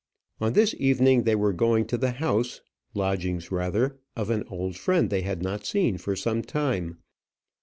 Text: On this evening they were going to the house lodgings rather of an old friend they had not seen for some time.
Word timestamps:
On 0.39 0.53
this 0.53 0.73
evening 0.79 1.25
they 1.25 1.35
were 1.35 1.53
going 1.53 1.85
to 1.85 1.95
the 1.95 2.13
house 2.13 2.61
lodgings 2.95 3.51
rather 3.51 3.99
of 4.15 4.31
an 4.31 4.43
old 4.47 4.75
friend 4.75 5.11
they 5.11 5.21
had 5.21 5.43
not 5.43 5.63
seen 5.63 5.99
for 5.99 6.15
some 6.15 6.41
time. 6.41 6.97